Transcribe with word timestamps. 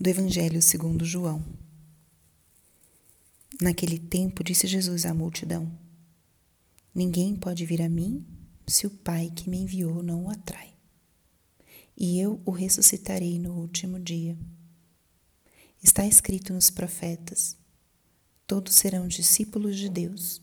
do 0.00 0.08
Evangelho 0.08 0.62
segundo 0.62 1.04
João. 1.04 1.44
Naquele 3.60 3.98
tempo 3.98 4.42
disse 4.42 4.66
Jesus 4.66 5.04
à 5.04 5.12
multidão: 5.12 5.70
Ninguém 6.94 7.36
pode 7.36 7.66
vir 7.66 7.82
a 7.82 7.88
mim 7.88 8.24
se 8.66 8.86
o 8.86 8.90
Pai 8.90 9.30
que 9.30 9.50
me 9.50 9.58
enviou 9.58 10.02
não 10.02 10.24
o 10.24 10.30
atrai. 10.30 10.72
E 11.94 12.18
eu 12.18 12.40
o 12.46 12.50
ressuscitarei 12.50 13.38
no 13.38 13.52
último 13.52 14.00
dia. 14.00 14.38
Está 15.82 16.06
escrito 16.06 16.54
nos 16.54 16.70
profetas: 16.70 17.58
Todos 18.46 18.76
serão 18.76 19.06
discípulos 19.06 19.76
de 19.76 19.90
Deus. 19.90 20.40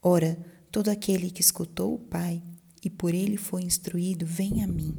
Ora, 0.00 0.42
todo 0.72 0.88
aquele 0.88 1.30
que 1.30 1.42
escutou 1.42 1.94
o 1.94 1.98
Pai 1.98 2.42
e 2.82 2.88
por 2.88 3.12
ele 3.12 3.36
foi 3.36 3.64
instruído, 3.64 4.24
vem 4.24 4.64
a 4.64 4.66
mim. 4.66 4.96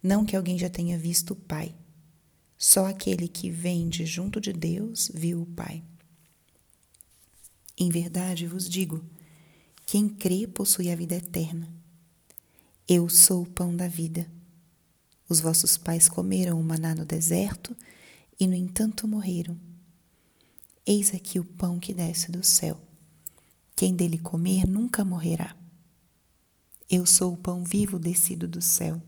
Não 0.00 0.24
que 0.24 0.36
alguém 0.36 0.56
já 0.56 0.70
tenha 0.70 0.96
visto 0.96 1.32
o 1.32 1.36
Pai 1.36 1.74
só 2.58 2.86
aquele 2.86 3.28
que 3.28 3.48
vem 3.48 3.88
de 3.88 4.04
junto 4.04 4.40
de 4.40 4.52
Deus 4.52 5.08
viu 5.14 5.42
o 5.42 5.46
Pai. 5.46 5.84
Em 7.78 7.88
verdade 7.88 8.48
vos 8.48 8.68
digo: 8.68 9.04
quem 9.86 10.08
crê 10.08 10.44
possui 10.44 10.90
a 10.90 10.96
vida 10.96 11.14
eterna. 11.14 11.72
Eu 12.86 13.08
sou 13.08 13.42
o 13.42 13.46
pão 13.48 13.76
da 13.76 13.86
vida. 13.86 14.28
Os 15.28 15.40
vossos 15.40 15.76
pais 15.76 16.08
comeram 16.08 16.58
o 16.58 16.64
maná 16.64 16.94
no 16.94 17.04
deserto 17.04 17.76
e, 18.40 18.46
no 18.46 18.54
entanto, 18.54 19.06
morreram. 19.06 19.56
Eis 20.86 21.14
aqui 21.14 21.38
o 21.38 21.44
pão 21.44 21.78
que 21.78 21.92
desce 21.92 22.32
do 22.32 22.42
céu. 22.42 22.80
Quem 23.76 23.94
dele 23.94 24.18
comer 24.18 24.66
nunca 24.66 25.04
morrerá. 25.04 25.54
Eu 26.90 27.04
sou 27.04 27.34
o 27.34 27.36
pão 27.36 27.62
vivo 27.62 27.98
descido 27.98 28.48
do 28.48 28.62
céu. 28.62 29.00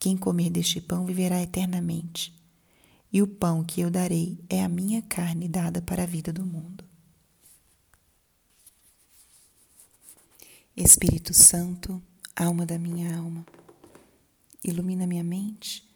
Quem 0.00 0.16
comer 0.16 0.50
deste 0.50 0.80
pão 0.80 1.06
viverá 1.06 1.40
eternamente 1.40 2.39
e 3.12 3.20
o 3.22 3.26
pão 3.26 3.64
que 3.64 3.80
eu 3.80 3.90
darei 3.90 4.38
é 4.48 4.62
a 4.62 4.68
minha 4.68 5.02
carne 5.02 5.48
dada 5.48 5.82
para 5.82 6.04
a 6.04 6.06
vida 6.06 6.32
do 6.32 6.44
mundo. 6.44 6.84
Espírito 10.76 11.34
Santo, 11.34 12.00
alma 12.34 12.64
da 12.64 12.78
minha 12.78 13.18
alma, 13.18 13.44
ilumina 14.62 15.06
minha 15.06 15.24
mente, 15.24 15.86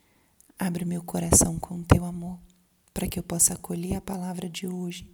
abre 0.58 0.84
meu 0.84 1.02
coração 1.02 1.58
com 1.58 1.82
teu 1.82 2.04
amor, 2.04 2.38
para 2.92 3.08
que 3.08 3.18
eu 3.18 3.22
possa 3.22 3.54
acolher 3.54 3.94
a 3.94 4.00
palavra 4.00 4.48
de 4.48 4.66
hoje 4.66 5.08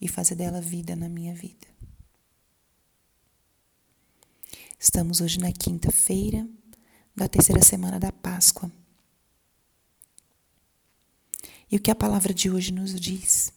e 0.00 0.06
fazer 0.06 0.34
dela 0.34 0.60
vida 0.60 0.94
na 0.94 1.08
minha 1.08 1.34
vida. 1.34 1.66
Estamos 4.78 5.20
hoje 5.20 5.40
na 5.40 5.50
quinta-feira 5.50 6.48
da 7.16 7.26
terceira 7.26 7.62
semana 7.64 7.98
da 7.98 8.12
Páscoa. 8.12 8.70
E 11.70 11.76
o 11.76 11.80
que 11.80 11.90
a 11.90 11.94
palavra 11.94 12.32
de 12.32 12.50
hoje 12.50 12.72
nos 12.72 12.98
diz? 12.98 13.52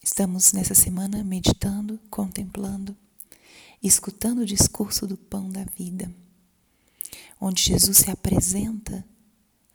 Estamos 0.00 0.52
nessa 0.52 0.74
semana 0.74 1.24
meditando, 1.24 1.98
contemplando, 2.08 2.96
escutando 3.82 4.42
o 4.42 4.46
discurso 4.46 5.04
do 5.04 5.16
pão 5.16 5.50
da 5.50 5.64
vida, 5.64 6.14
onde 7.40 7.60
Jesus 7.60 7.98
se 7.98 8.10
apresenta 8.10 9.04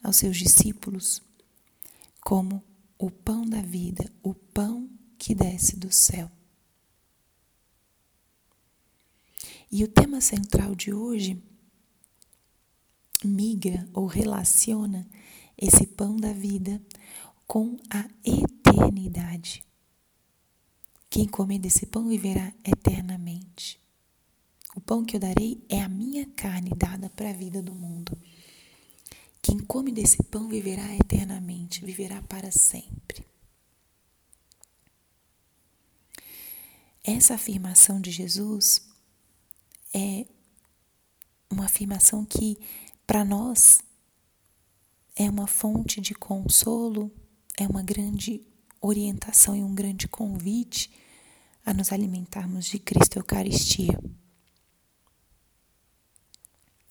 aos 0.01 0.15
seus 0.15 0.37
discípulos 0.37 1.21
como 2.21 2.63
o 2.97 3.11
pão 3.11 3.45
da 3.45 3.61
vida, 3.61 4.09
o 4.23 4.33
pão 4.33 4.89
que 5.17 5.35
desce 5.35 5.75
do 5.75 5.91
céu. 5.91 6.31
E 9.69 9.83
o 9.83 9.87
tema 9.87 10.21
central 10.21 10.75
de 10.75 10.93
hoje 10.93 11.43
migra 13.23 13.87
ou 13.93 14.05
relaciona 14.05 15.05
esse 15.61 15.85
pão 15.85 16.17
da 16.17 16.33
vida 16.33 16.81
com 17.45 17.77
a 17.89 18.09
eternidade. 18.25 19.63
Quem 21.09 21.27
comer 21.27 21.59
desse 21.59 21.85
pão 21.85 22.07
viverá 22.07 22.51
eternamente. 22.65 23.79
O 24.75 24.81
pão 24.81 25.05
que 25.05 25.17
eu 25.17 25.19
darei 25.19 25.63
é 25.69 25.81
a 25.81 25.89
minha 25.89 26.25
carne 26.27 26.71
dada 26.75 27.09
para 27.09 27.29
a 27.29 27.33
vida 27.33 27.61
do 27.61 27.75
mundo. 27.75 28.17
Quem 29.41 29.59
come 29.59 29.91
desse 29.91 30.23
pão 30.23 30.47
viverá 30.47 30.95
eternamente, 30.95 31.85
viverá 31.85 32.21
para 32.23 32.51
sempre. 32.51 33.25
Essa 37.03 37.33
afirmação 37.33 37.99
de 37.99 38.11
Jesus 38.11 38.87
é 39.93 40.25
uma 41.49 41.65
afirmação 41.65 42.23
que, 42.23 42.57
para 43.05 43.25
nós, 43.25 43.81
é 45.21 45.29
uma 45.29 45.45
fonte 45.45 46.01
de 46.01 46.15
consolo, 46.15 47.11
é 47.55 47.67
uma 47.67 47.83
grande 47.83 48.41
orientação 48.81 49.55
e 49.55 49.63
um 49.63 49.75
grande 49.75 50.07
convite 50.07 50.91
a 51.63 51.71
nos 51.75 51.91
alimentarmos 51.91 52.65
de 52.65 52.79
Cristo 52.79 53.19
Eucaristia. 53.19 53.99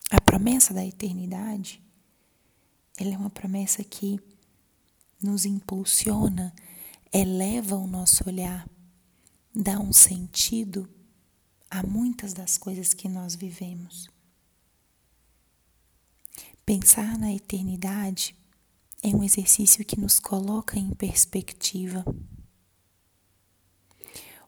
A 0.08 0.20
promessa 0.20 0.72
da 0.72 0.86
eternidade, 0.86 1.82
ela 2.96 3.14
é 3.14 3.18
uma 3.18 3.30
promessa 3.30 3.82
que 3.82 4.20
nos 5.20 5.44
impulsiona, 5.44 6.54
eleva 7.12 7.74
o 7.74 7.86
nosso 7.88 8.28
olhar, 8.28 8.64
dá 9.52 9.80
um 9.80 9.92
sentido 9.92 10.88
a 11.68 11.84
muitas 11.84 12.32
das 12.32 12.56
coisas 12.56 12.94
que 12.94 13.08
nós 13.08 13.34
vivemos. 13.34 14.08
Pensar 16.72 17.18
na 17.18 17.34
eternidade 17.34 18.32
é 19.02 19.08
um 19.08 19.24
exercício 19.24 19.84
que 19.84 19.98
nos 19.98 20.20
coloca 20.20 20.78
em 20.78 20.94
perspectiva. 20.94 22.04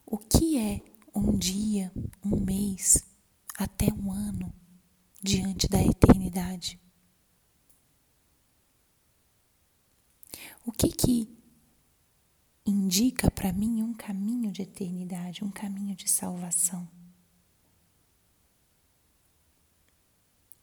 O 0.06 0.16
que 0.16 0.56
é 0.56 0.80
um 1.12 1.36
dia, 1.36 1.90
um 2.24 2.38
mês, 2.38 3.04
até 3.58 3.92
um 3.92 4.12
ano 4.12 4.54
diante 5.20 5.66
da 5.66 5.82
eternidade? 5.82 6.80
O 10.64 10.70
que 10.70 10.92
que 10.92 11.28
indica 12.64 13.32
para 13.32 13.52
mim 13.52 13.82
um 13.82 13.92
caminho 13.92 14.52
de 14.52 14.62
eternidade, 14.62 15.44
um 15.44 15.50
caminho 15.50 15.96
de 15.96 16.08
salvação? 16.08 16.88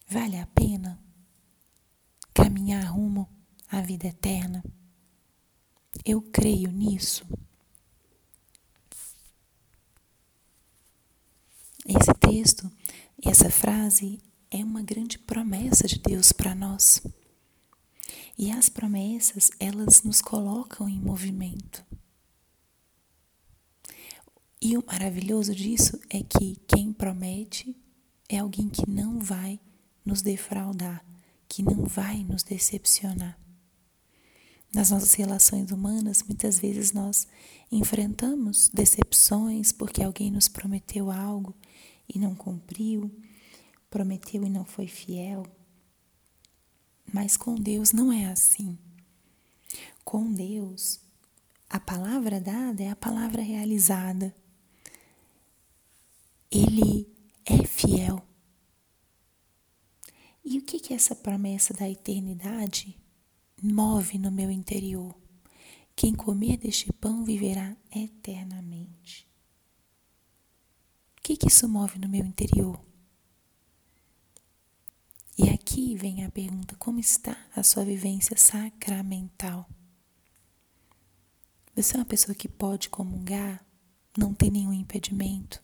Vale 0.08 0.38
a 0.38 0.46
pena? 0.46 1.09
Caminhar 2.50 2.82
rumo 2.82 3.28
à 3.68 3.80
vida 3.80 4.08
eterna? 4.08 4.64
Eu 6.04 6.20
creio 6.20 6.72
nisso. 6.72 7.24
Esse 11.86 12.12
texto, 12.18 12.68
essa 13.24 13.48
frase 13.50 14.20
é 14.50 14.64
uma 14.64 14.82
grande 14.82 15.16
promessa 15.16 15.86
de 15.86 16.00
Deus 16.00 16.32
para 16.32 16.52
nós. 16.52 17.00
E 18.36 18.50
as 18.50 18.68
promessas, 18.68 19.52
elas 19.60 20.02
nos 20.02 20.20
colocam 20.20 20.88
em 20.88 21.00
movimento. 21.00 21.86
E 24.60 24.76
o 24.76 24.84
maravilhoso 24.84 25.54
disso 25.54 26.00
é 26.10 26.20
que 26.20 26.56
quem 26.66 26.92
promete 26.92 27.76
é 28.28 28.38
alguém 28.38 28.68
que 28.68 28.90
não 28.90 29.20
vai 29.20 29.60
nos 30.04 30.20
defraudar, 30.20 31.04
que 31.50 31.64
não 31.64 31.84
vai 31.84 32.22
nos 32.22 32.44
decepcionar. 32.44 33.36
Nas 34.72 34.92
nossas 34.92 35.14
relações 35.14 35.72
humanas, 35.72 36.22
muitas 36.22 36.60
vezes 36.60 36.92
nós 36.92 37.26
enfrentamos 37.72 38.68
decepções 38.68 39.72
porque 39.72 40.00
alguém 40.00 40.30
nos 40.30 40.46
prometeu 40.46 41.10
algo 41.10 41.52
e 42.08 42.20
não 42.20 42.36
cumpriu, 42.36 43.10
prometeu 43.90 44.44
e 44.44 44.48
não 44.48 44.64
foi 44.64 44.86
fiel. 44.86 45.44
Mas 47.12 47.36
com 47.36 47.56
Deus 47.56 47.90
não 47.90 48.12
é 48.12 48.26
assim. 48.26 48.78
Com 50.04 50.32
Deus, 50.32 51.00
a 51.68 51.80
palavra 51.80 52.40
dada 52.40 52.80
é 52.80 52.90
a 52.90 52.96
palavra 52.96 53.42
realizada. 53.42 54.32
Ele 56.48 57.12
é 57.44 57.66
fiel. 57.66 58.24
E 60.44 60.58
o 60.58 60.62
que 60.90 60.94
essa 60.94 61.14
promessa 61.14 61.72
da 61.72 61.88
eternidade 61.88 62.98
move 63.62 64.18
no 64.18 64.28
meu 64.28 64.50
interior? 64.50 65.16
Quem 65.94 66.12
comer 66.12 66.56
deste 66.56 66.92
pão 66.92 67.24
viverá 67.24 67.76
eternamente. 67.94 69.24
O 71.16 71.22
que 71.22 71.36
que 71.36 71.46
isso 71.46 71.68
move 71.68 71.96
no 71.96 72.08
meu 72.08 72.26
interior? 72.26 72.84
E 75.38 75.48
aqui 75.50 75.94
vem 75.94 76.24
a 76.24 76.30
pergunta: 76.32 76.74
como 76.74 76.98
está 76.98 77.36
a 77.54 77.62
sua 77.62 77.84
vivência 77.84 78.36
sacramental? 78.36 79.70
Você 81.76 81.94
é 81.94 82.00
uma 82.00 82.04
pessoa 82.04 82.34
que 82.34 82.48
pode 82.48 82.88
comungar, 82.88 83.64
não 84.18 84.34
tem 84.34 84.50
nenhum 84.50 84.72
impedimento? 84.72 85.62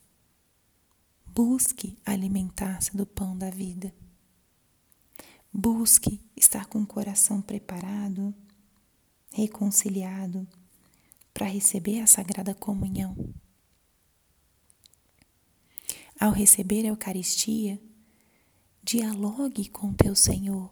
Busque 1.26 1.98
alimentar-se 2.06 2.96
do 2.96 3.04
pão 3.04 3.36
da 3.36 3.50
vida. 3.50 3.92
Busque 5.58 6.20
estar 6.36 6.66
com 6.66 6.82
o 6.82 6.86
coração 6.86 7.40
preparado, 7.40 8.34
reconciliado 9.32 10.46
para 11.32 11.46
receber 11.46 12.00
a 12.00 12.06
Sagrada 12.06 12.54
Comunhão. 12.54 13.16
Ao 16.20 16.30
receber 16.30 16.84
a 16.84 16.88
Eucaristia, 16.88 17.80
dialogue 18.82 19.70
com 19.70 19.94
teu 19.94 20.14
Senhor, 20.14 20.70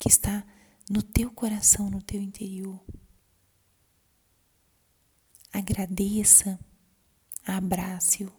que 0.00 0.08
está 0.08 0.44
no 0.90 1.00
teu 1.00 1.30
coração, 1.30 1.88
no 1.88 2.02
teu 2.02 2.20
interior. 2.20 2.84
Agradeça, 5.52 6.58
abrace-o. 7.46 8.32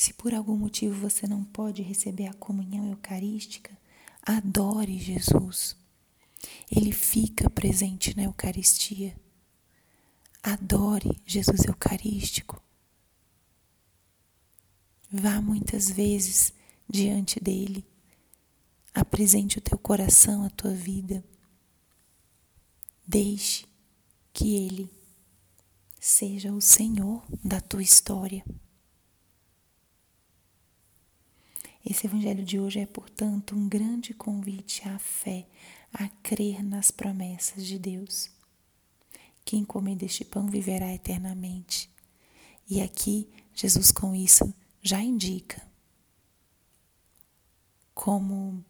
Se 0.00 0.14
por 0.14 0.32
algum 0.32 0.56
motivo 0.56 0.98
você 0.98 1.26
não 1.26 1.44
pode 1.44 1.82
receber 1.82 2.26
a 2.26 2.32
comunhão 2.32 2.88
eucarística, 2.88 3.70
adore 4.22 4.98
Jesus. 4.98 5.76
Ele 6.70 6.90
fica 6.90 7.50
presente 7.50 8.16
na 8.16 8.22
Eucaristia. 8.22 9.14
Adore 10.42 11.20
Jesus 11.26 11.66
Eucarístico. 11.66 12.62
Vá 15.12 15.38
muitas 15.38 15.90
vezes 15.90 16.54
diante 16.88 17.38
dele. 17.38 17.86
Apresente 18.94 19.58
o 19.58 19.60
teu 19.60 19.76
coração, 19.76 20.44
a 20.44 20.48
tua 20.48 20.72
vida. 20.72 21.22
Deixe 23.06 23.66
que 24.32 24.56
ele 24.56 24.90
seja 26.00 26.50
o 26.54 26.60
Senhor 26.62 27.22
da 27.44 27.60
tua 27.60 27.82
história. 27.82 28.42
Esse 31.84 32.06
evangelho 32.06 32.44
de 32.44 32.60
hoje 32.60 32.80
é, 32.80 32.86
portanto, 32.86 33.54
um 33.54 33.68
grande 33.68 34.12
convite 34.12 34.86
à 34.86 34.98
fé, 34.98 35.46
a 35.92 36.08
crer 36.22 36.62
nas 36.62 36.90
promessas 36.90 37.66
de 37.66 37.78
Deus. 37.78 38.30
Quem 39.44 39.64
comer 39.64 39.96
deste 39.96 40.24
pão 40.24 40.46
viverá 40.46 40.92
eternamente. 40.92 41.90
E 42.68 42.80
aqui, 42.80 43.28
Jesus, 43.54 43.90
com 43.90 44.14
isso, 44.14 44.54
já 44.82 45.02
indica 45.02 45.66
como 47.94 48.64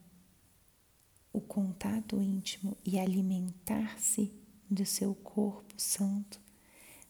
o 1.33 1.41
contato 1.41 2.21
íntimo 2.21 2.77
e 2.85 2.99
alimentar-se 2.99 4.33
do 4.69 4.87
seu 4.87 5.15
corpo 5.15 5.75
santo 5.77 6.41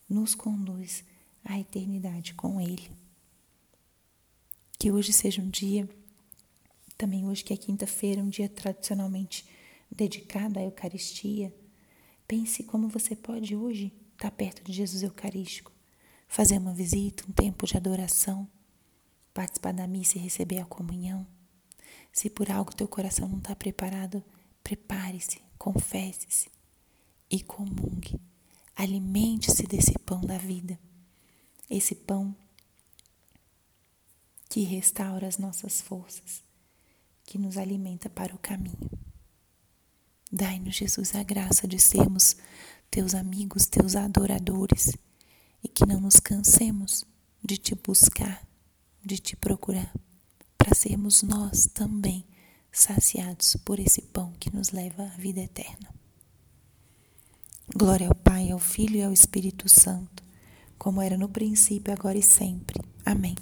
nos 0.08 0.35
conduz 0.35 1.05
à 1.44 1.58
eternidade 1.58 2.35
com 2.35 2.61
Ele. 2.61 2.91
Que 4.81 4.91
hoje 4.91 5.12
seja 5.12 5.43
um 5.43 5.50
dia, 5.50 5.87
também 6.97 7.27
hoje 7.27 7.44
que 7.44 7.53
é 7.53 7.56
quinta-feira, 7.59 8.23
um 8.23 8.31
dia 8.31 8.49
tradicionalmente 8.49 9.44
dedicado 9.91 10.59
à 10.59 10.62
Eucaristia. 10.62 11.55
Pense 12.27 12.62
como 12.62 12.88
você 12.88 13.15
pode 13.15 13.55
hoje 13.55 13.93
estar 14.15 14.31
perto 14.31 14.65
de 14.65 14.73
Jesus 14.73 15.03
Eucarístico, 15.03 15.71
fazer 16.27 16.56
uma 16.56 16.73
visita, 16.73 17.25
um 17.29 17.31
tempo 17.31 17.67
de 17.67 17.77
adoração, 17.77 18.49
participar 19.35 19.75
da 19.75 19.87
missa 19.87 20.17
e 20.17 20.23
receber 20.23 20.61
a 20.61 20.65
comunhão. 20.65 21.27
Se 22.11 22.31
por 22.31 22.50
algo 22.50 22.75
teu 22.75 22.88
coração 22.88 23.29
não 23.29 23.37
está 23.37 23.55
preparado, 23.55 24.25
prepare-se, 24.65 25.43
confesse-se 25.59 26.49
e 27.31 27.43
comungue. 27.43 28.19
Alimente-se 28.75 29.65
desse 29.65 29.93
pão 30.06 30.23
da 30.23 30.38
vida. 30.38 30.81
Esse 31.69 31.94
pão 31.94 32.35
que 34.50 34.64
restaura 34.64 35.29
as 35.29 35.38
nossas 35.38 35.81
forças, 35.81 36.43
que 37.25 37.38
nos 37.38 37.56
alimenta 37.56 38.11
para 38.11 38.35
o 38.35 38.38
caminho. 38.38 38.91
Dai-nos, 40.31 40.75
Jesus, 40.75 41.14
a 41.14 41.23
graça 41.23 41.69
de 41.69 41.79
sermos 41.79 42.37
teus 42.91 43.14
amigos, 43.14 43.67
teus 43.67 43.94
adoradores 43.94 44.93
e 45.62 45.69
que 45.69 45.87
não 45.87 46.00
nos 46.00 46.19
cansemos 46.19 47.05
de 47.43 47.56
te 47.56 47.76
buscar, 47.76 48.44
de 49.05 49.19
te 49.19 49.37
procurar, 49.37 49.94
para 50.58 50.75
sermos 50.75 51.23
nós 51.23 51.67
também 51.73 52.26
saciados 52.73 53.56
por 53.64 53.79
esse 53.79 54.03
pão 54.03 54.32
que 54.41 54.55
nos 54.55 54.70
leva 54.70 55.05
à 55.05 55.17
vida 55.17 55.41
eterna. 55.41 55.94
Glória 57.73 58.08
ao 58.08 58.14
Pai, 58.17 58.50
ao 58.50 58.58
Filho 58.58 58.96
e 58.96 59.03
ao 59.03 59.12
Espírito 59.12 59.69
Santo, 59.69 60.25
como 60.76 61.00
era 61.00 61.17
no 61.17 61.29
princípio, 61.29 61.93
agora 61.93 62.19
e 62.19 62.23
sempre. 62.23 62.81
Amém. 63.06 63.37